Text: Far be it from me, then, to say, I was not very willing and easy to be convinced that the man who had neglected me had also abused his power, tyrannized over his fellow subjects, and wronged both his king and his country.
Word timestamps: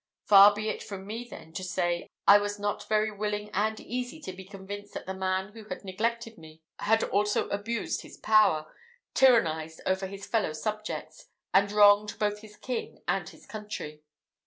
Far 0.25 0.55
be 0.55 0.67
it 0.67 0.81
from 0.81 1.05
me, 1.05 1.25
then, 1.29 1.53
to 1.53 1.63
say, 1.63 2.07
I 2.27 2.39
was 2.39 2.57
not 2.57 2.89
very 2.89 3.11
willing 3.11 3.51
and 3.53 3.79
easy 3.79 4.19
to 4.21 4.33
be 4.33 4.43
convinced 4.43 4.95
that 4.95 5.05
the 5.05 5.13
man 5.13 5.51
who 5.51 5.65
had 5.65 5.85
neglected 5.85 6.39
me 6.39 6.63
had 6.79 7.03
also 7.03 7.47
abused 7.49 8.01
his 8.01 8.17
power, 8.17 8.73
tyrannized 9.13 9.79
over 9.85 10.07
his 10.07 10.25
fellow 10.25 10.53
subjects, 10.53 11.27
and 11.53 11.71
wronged 11.71 12.17
both 12.17 12.39
his 12.39 12.55
king 12.57 13.03
and 13.07 13.29
his 13.29 13.45
country. 13.45 14.01